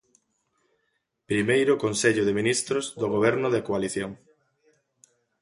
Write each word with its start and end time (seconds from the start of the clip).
Primeiro 1.31 1.73
Consello 1.85 2.23
de 2.25 2.37
Ministros 2.39 2.85
do 3.01 3.07
Goberno 3.15 3.47
de 3.51 3.63
coalición. 3.67 4.11